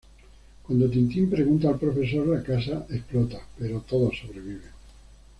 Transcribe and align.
Cuando 0.65 0.89
Tintin 0.89 1.29
pregunta 1.29 1.69
al 1.69 1.77
profesor, 1.77 2.25
la 2.27 2.41
casa 2.41 2.87
explota, 2.89 3.37
pero 3.59 3.81
todos 3.81 4.17
sobreviven. 4.17 4.71